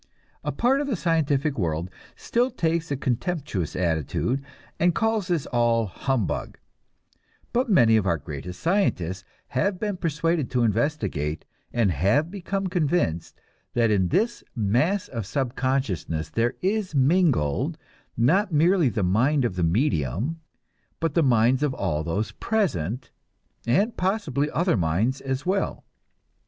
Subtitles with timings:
[0.43, 4.43] A part of the scientific world still takes a contemptuous attitude
[4.79, 6.57] and calls this all humbug,
[7.53, 13.39] but many of our greatest scientists have been persuaded to investigate, and have become convinced
[13.75, 17.77] that in this mass of subconsciousness there is mingled,
[18.17, 20.39] not merely the mind of the medium,
[20.99, 23.11] but the minds of all those present,
[23.67, 25.85] and possibly other minds as well.